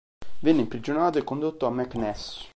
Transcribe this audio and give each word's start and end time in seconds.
Venne 0.39 0.61
imprigionato 0.61 1.19
e 1.19 1.23
condotto 1.23 1.67
a 1.67 1.69
Meknès. 1.69 2.49